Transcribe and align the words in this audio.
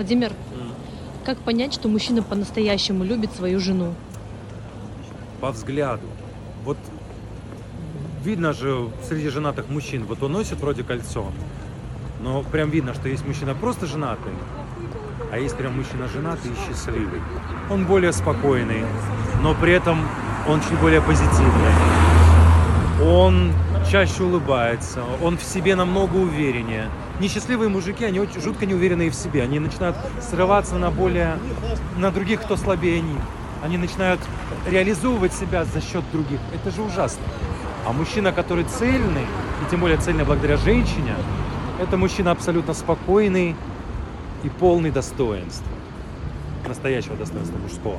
Владимир, 0.00 0.32
как 1.26 1.36
понять, 1.40 1.74
что 1.74 1.86
мужчина 1.86 2.22
по-настоящему 2.22 3.04
любит 3.04 3.32
свою 3.32 3.60
жену? 3.60 3.92
По 5.42 5.50
взгляду. 5.50 6.06
Вот 6.64 6.78
видно 8.24 8.54
же 8.54 8.88
среди 9.06 9.28
женатых 9.28 9.68
мужчин, 9.68 10.06
вот 10.06 10.22
он 10.22 10.32
носит 10.32 10.58
вроде 10.58 10.84
кольцо, 10.84 11.26
но 12.22 12.42
прям 12.44 12.70
видно, 12.70 12.94
что 12.94 13.10
есть 13.10 13.26
мужчина 13.26 13.54
просто 13.54 13.84
женатый, 13.84 14.32
а 15.30 15.38
есть 15.38 15.54
прям 15.58 15.76
мужчина 15.76 16.08
женатый 16.08 16.50
и 16.50 16.54
счастливый. 16.66 17.20
Он 17.68 17.84
более 17.84 18.14
спокойный, 18.14 18.86
но 19.42 19.54
при 19.54 19.74
этом 19.74 20.08
он 20.48 20.62
чуть 20.62 20.80
более 20.80 21.02
позитивный. 21.02 21.74
Он 23.04 23.52
чаще 23.90 24.22
улыбается, 24.22 25.02
он 25.20 25.36
в 25.36 25.42
себе 25.42 25.74
намного 25.74 26.16
увереннее. 26.16 26.88
Несчастливые 27.18 27.68
мужики, 27.68 28.04
они 28.04 28.20
очень 28.20 28.40
жутко 28.40 28.64
неуверенные 28.64 29.10
в 29.10 29.14
себе. 29.14 29.42
Они 29.42 29.58
начинают 29.58 29.96
срываться 30.20 30.76
на 30.76 30.90
более, 30.90 31.38
на 31.98 32.10
других, 32.12 32.40
кто 32.40 32.56
слабее 32.56 33.00
них. 33.00 33.20
Они 33.64 33.76
начинают 33.76 34.20
реализовывать 34.68 35.32
себя 35.32 35.64
за 35.64 35.80
счет 35.80 36.04
других. 36.12 36.38
Это 36.54 36.70
же 36.74 36.82
ужасно. 36.82 37.22
А 37.84 37.92
мужчина, 37.92 38.32
который 38.32 38.64
цельный, 38.64 39.22
и 39.22 39.70
тем 39.70 39.80
более 39.80 39.98
цельный 39.98 40.24
благодаря 40.24 40.56
женщине, 40.56 41.14
это 41.80 41.96
мужчина 41.96 42.30
абсолютно 42.30 42.74
спокойный 42.74 43.56
и 44.44 44.48
полный 44.48 44.90
достоинства. 44.90 45.66
Настоящего 46.68 47.16
достоинства 47.16 47.58
мужского. 47.58 47.98